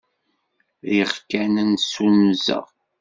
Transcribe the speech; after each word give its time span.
Riɣ 0.89 1.11
kan 1.29 1.53
ad 1.61 1.67
t-nessunzeɣ. 1.67 2.65